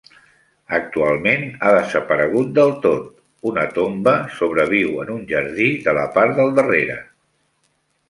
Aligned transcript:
Actualment 0.77 1.45
ha 1.67 1.73
desaparegut 1.75 2.49
del 2.57 2.73
tot; 2.87 3.13
una 3.51 3.67
tomba 3.77 4.17
sobreviu 4.41 4.99
en 5.05 5.15
un 5.21 5.23
jardí 5.37 5.73
de 5.89 5.99
la 6.03 6.11
part 6.21 6.39
de 6.43 6.53
darrere. 6.61 7.03